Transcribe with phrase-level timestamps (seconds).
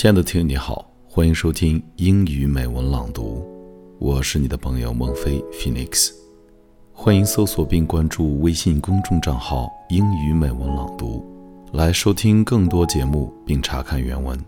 [0.00, 3.46] 亲爱的听友你好，欢迎收听英语美文朗读，
[3.98, 6.10] 我是你的朋友孟非 Phoenix，
[6.90, 11.22] 欢迎搜索并关注微信公众账号“英语美文朗读”，
[11.74, 14.42] 来收听更多节目并查看原文。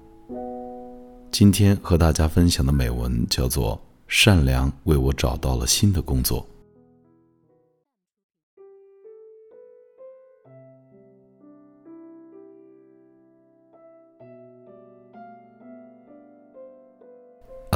[1.31, 3.77] 今天和大家分享的美文叫做
[4.09, 6.41] 《善良为我找到了新的工作》。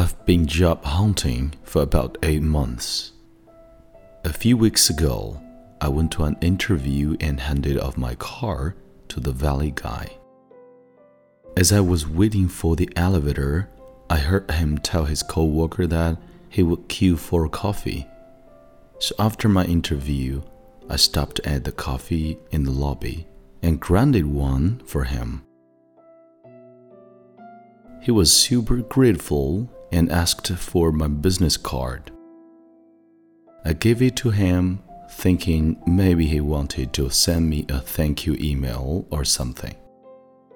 [0.06, 3.10] I've been job hunting for about eight months.
[4.22, 5.42] A few weeks ago,
[5.80, 8.76] I went to an interview and handed off my car
[9.08, 10.16] to the valley guy.
[11.56, 13.68] As I was waiting for the elevator,
[14.08, 16.18] I heard him tell his coworker that
[16.50, 18.06] he would queue for coffee.
[19.00, 20.42] So after my interview,
[20.88, 23.26] I stopped at the coffee in the lobby
[23.60, 25.42] and granted one for him.
[28.00, 32.10] He was super grateful and asked for my business card.
[33.64, 38.36] I gave it to him, thinking maybe he wanted to send me a thank you
[38.38, 39.74] email or something.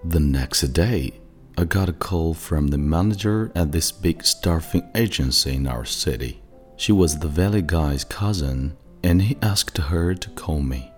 [0.05, 1.20] The next day,
[1.59, 6.42] I got a call from the manager at this big staffing agency in our city.
[6.77, 10.91] She was the valley guy's cousin, and he asked her to call me.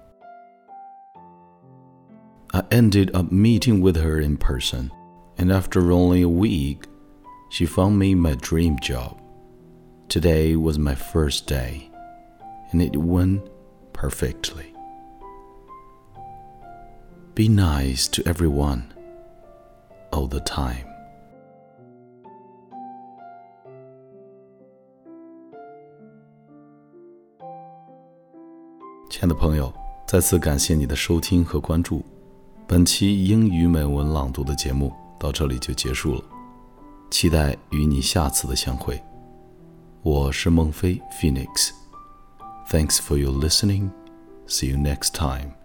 [2.55, 4.92] I ended up meeting with her in person,
[5.39, 6.84] and after only a week,
[7.52, 9.17] she found me my dream job.
[10.09, 11.89] Today was my first day,
[12.71, 13.41] and it went
[13.93, 14.73] perfectly.
[17.35, 18.83] Be nice to everyone
[20.11, 20.85] all the time.
[29.09, 29.73] 亲爱的朋友，
[30.05, 32.03] 再次感谢你的收听和关注。
[32.67, 36.23] 本期英语美文朗读的节目到这里就结束了。
[37.12, 38.98] 期待与你下次的相会。
[40.00, 41.68] 我是孟非 Phoenix。
[42.70, 43.90] Thanks for your listening.
[44.46, 45.61] See you next time.